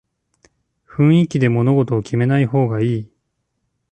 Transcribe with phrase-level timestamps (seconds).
[0.89, 3.11] 雰囲気で物事を決めない方がいい